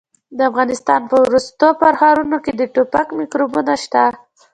[0.37, 4.03] د افغانستان په ورستو پرهرونو کې د ټوپک میکروبونه شته.